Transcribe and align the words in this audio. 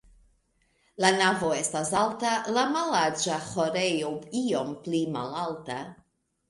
La 1.05 1.11
navo 1.17 1.51
estas 1.57 1.93
alta, 2.01 2.33
la 2.57 2.65
mallarĝa 2.73 3.39
ĥorejo 3.53 4.13
iom 4.45 4.77
pli 4.89 5.05
malalta. 5.19 5.81